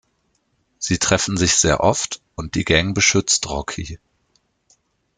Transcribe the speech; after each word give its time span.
Sie 0.79 0.97
treffen 0.97 1.37
sich 1.37 1.53
sehr 1.53 1.81
oft 1.81 2.23
und 2.33 2.55
die 2.55 2.65
Gang 2.65 2.95
beschützt 2.95 3.47
Rocky. 3.47 3.99